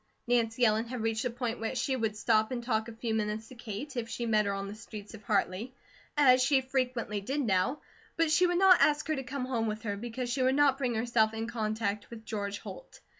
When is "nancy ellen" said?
0.25-0.85